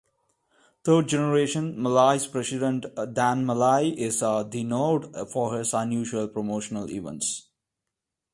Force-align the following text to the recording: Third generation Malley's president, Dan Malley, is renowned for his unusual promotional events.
Third 0.83 1.09
generation 1.09 1.79
Malley's 1.79 2.25
president, 2.25 2.85
Dan 3.13 3.45
Malley, 3.45 3.99
is 4.01 4.23
renowned 4.23 5.15
for 5.29 5.55
his 5.55 5.75
unusual 5.75 6.27
promotional 6.27 6.89
events. 6.89 7.51